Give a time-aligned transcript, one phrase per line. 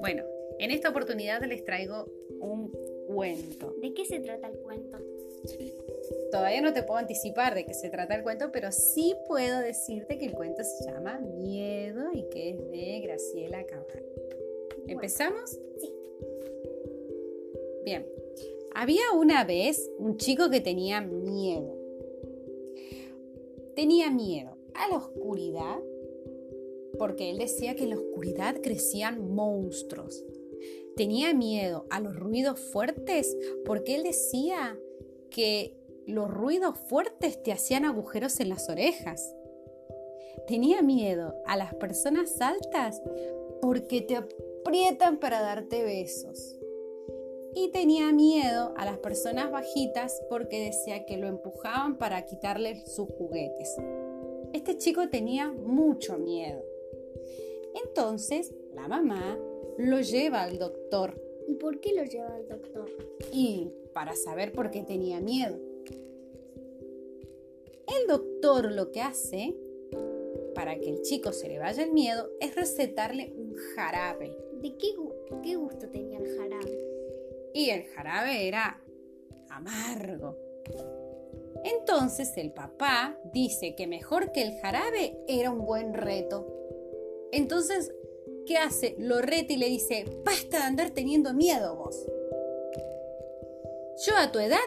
[0.00, 0.24] Bueno,
[0.58, 2.06] en esta oportunidad les traigo
[2.40, 2.72] un
[3.06, 3.74] cuento.
[3.80, 4.98] ¿De qué se trata el cuento?
[6.30, 10.18] Todavía no te puedo anticipar de qué se trata el cuento, pero sí puedo decirte
[10.18, 14.04] que el cuento se llama Miedo y que es de Graciela Cabal.
[14.86, 15.58] ¿Empezamos?
[15.78, 15.92] Sí.
[17.84, 18.06] Bien.
[18.74, 21.76] Había una vez un chico que tenía miedo.
[23.74, 25.78] Tenía miedo a la oscuridad
[26.98, 30.24] porque él decía que en la oscuridad crecían monstruos.
[30.96, 34.78] Tenía miedo a los ruidos fuertes porque él decía
[35.30, 35.76] que
[36.06, 39.34] los ruidos fuertes te hacían agujeros en las orejas.
[40.46, 43.00] Tenía miedo a las personas altas
[43.62, 46.58] porque te aprietan para darte besos
[47.54, 53.08] y tenía miedo a las personas bajitas porque decía que lo empujaban para quitarle sus
[53.08, 53.76] juguetes.
[54.60, 56.62] Este chico tenía mucho miedo.
[57.82, 59.38] Entonces la mamá
[59.78, 61.18] lo lleva al doctor.
[61.48, 62.90] ¿Y por qué lo lleva al doctor?
[63.32, 65.58] Y para saber por qué tenía miedo.
[67.86, 69.56] El doctor lo que hace
[70.54, 74.36] para que el chico se le vaya el miedo es recetarle un jarabe.
[74.60, 74.88] ¿De qué,
[75.42, 76.90] qué gusto tenía el jarabe?
[77.54, 78.78] y el jarabe era
[79.48, 80.36] amargo.
[81.72, 86.46] Entonces el papá dice que mejor que el jarabe era un buen reto.
[87.32, 87.94] Entonces,
[88.46, 88.96] ¿qué hace?
[88.98, 92.06] Lo reta y le dice, basta de andar teniendo miedo vos.
[94.06, 94.58] Yo a tu edad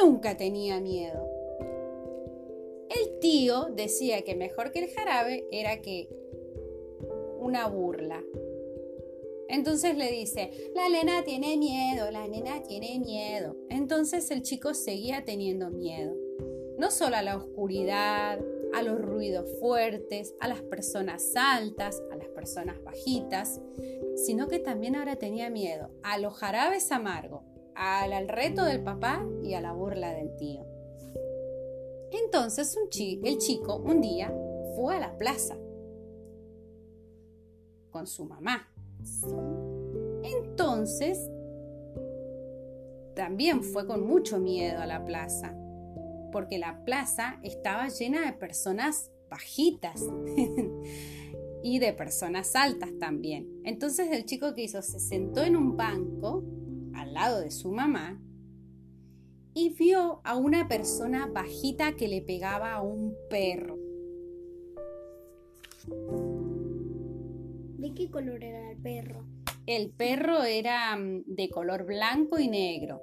[0.00, 1.28] nunca tenía miedo.
[2.90, 6.08] El tío decía que mejor que el jarabe era que
[7.38, 8.22] una burla.
[9.48, 13.56] Entonces le dice, la nena tiene miedo, la nena tiene miedo.
[13.70, 16.23] Entonces el chico seguía teniendo miedo.
[16.78, 18.40] No solo a la oscuridad,
[18.74, 23.60] a los ruidos fuertes, a las personas altas, a las personas bajitas,
[24.16, 27.42] sino que también ahora tenía miedo a los jarabes amargos,
[27.74, 30.66] al, reto del papá y a la burla del tío.
[32.10, 34.32] Entonces el chico un día
[34.76, 35.56] fue a la plaza
[37.90, 38.68] con su mamá
[40.24, 41.30] entonces,
[43.14, 45.54] también fue con mucho miedo a la plaza,
[46.34, 50.02] porque la plaza estaba llena de personas bajitas
[51.62, 53.48] y de personas altas también.
[53.62, 56.42] Entonces el chico que hizo se sentó en un banco
[56.92, 58.20] al lado de su mamá
[59.54, 63.78] y vio a una persona bajita que le pegaba a un perro.
[67.78, 69.24] ¿De qué color era el perro?
[69.66, 73.00] El perro era mm, de color blanco y negro,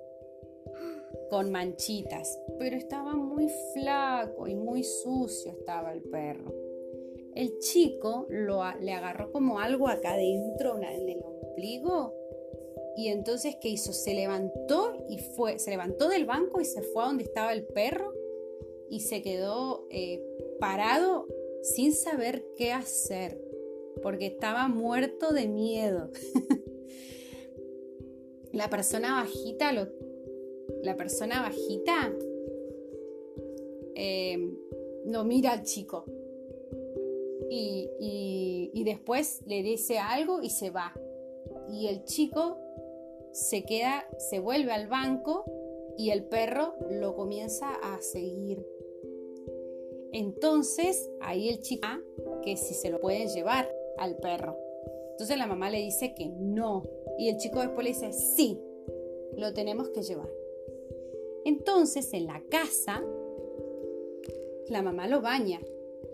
[1.31, 6.53] con manchitas, pero estaba muy flaco y muy sucio estaba el perro.
[7.33, 12.13] El chico lo, le agarró como algo acá adentro, en el ombligo,
[12.97, 13.93] y entonces ¿qué hizo?
[13.93, 17.63] Se levantó y fue, se levantó del banco y se fue a donde estaba el
[17.63, 18.13] perro
[18.89, 20.21] y se quedó eh,
[20.59, 21.27] parado
[21.61, 23.39] sin saber qué hacer
[24.03, 26.11] porque estaba muerto de miedo.
[28.51, 29.87] la persona bajita, lo,
[30.83, 32.13] la persona bajita
[33.95, 34.37] eh,
[35.05, 36.05] no mira al chico
[37.49, 40.93] y, y después le dice algo y se va.
[41.69, 42.57] Y el chico
[43.31, 45.45] se queda, se vuelve al banco
[45.97, 48.65] y el perro lo comienza a seguir.
[50.11, 51.87] Entonces ahí el chico
[52.43, 54.57] que si se lo pueden llevar al perro.
[55.11, 56.83] Entonces la mamá le dice que no.
[57.17, 58.59] Y el chico después le dice, sí,
[59.37, 60.29] lo tenemos que llevar.
[61.45, 63.03] Entonces en la casa,
[64.69, 65.59] la mamá lo baña.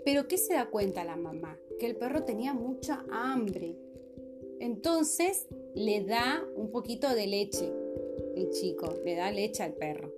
[0.05, 1.59] Pero ¿qué se da cuenta la mamá?
[1.79, 3.77] Que el perro tenía mucha hambre.
[4.59, 7.71] Entonces le da un poquito de leche,
[8.35, 10.11] el chico, le da leche al perro.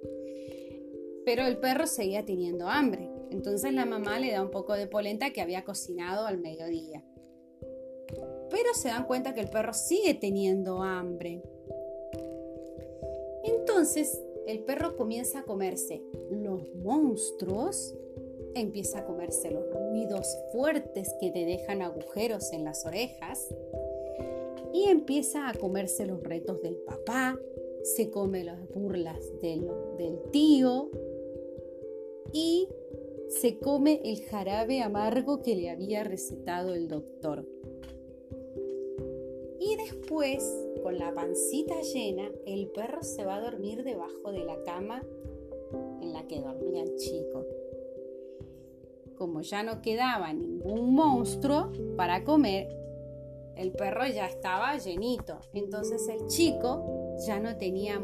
[1.25, 3.09] Pero el perro seguía teniendo hambre.
[3.31, 7.04] Entonces la mamá le da un poco de polenta que había cocinado al mediodía
[8.50, 11.42] pero se dan cuenta que el perro sigue teniendo hambre.
[13.44, 14.19] Entonces
[14.50, 16.01] el perro comienza a comerse
[16.31, 17.96] los monstruos,
[18.56, 23.48] empieza a comerse los ruidos fuertes que te dejan agujeros en las orejas
[24.74, 27.40] y empieza a comerse los retos del papá,
[27.84, 29.69] se come las burlas del,
[30.00, 30.90] del tío
[32.34, 32.68] y
[33.28, 37.45] se come el jarabe amargo que le había recetado el doctor.
[40.09, 45.03] Después, con la pancita llena, el perro se va a dormir debajo de la cama
[46.01, 47.45] en la que dormía el chico.
[49.15, 52.75] como ya no quedaba ningún monstruo para comer,
[53.56, 55.41] el perro ya estaba llenito.
[55.53, 58.01] Entonces el chico ya no tenía,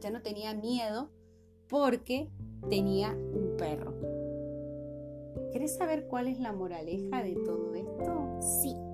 [0.00, 1.10] ya no tenía miedo
[1.68, 2.30] porque
[2.68, 3.94] tenía un perro.
[5.52, 8.40] ¿Querés saber cuál es la moraleja de todo esto?
[8.40, 8.89] Sí.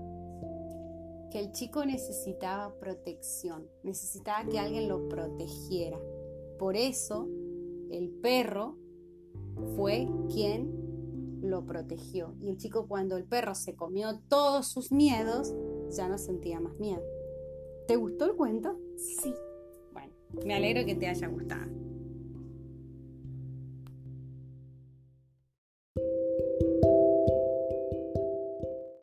[1.37, 6.01] Que el chico necesitaba protección, necesitaba que alguien lo protegiera.
[6.59, 7.29] Por eso
[7.91, 8.79] el perro
[9.77, 12.35] fue quien lo protegió.
[12.41, 15.55] Y el chico cuando el perro se comió todos sus miedos,
[15.91, 17.03] ya no sentía más miedo.
[17.87, 18.81] ¿Te gustó el cuento?
[18.97, 19.35] Sí.
[19.93, 21.71] Bueno, me alegro que te haya gustado.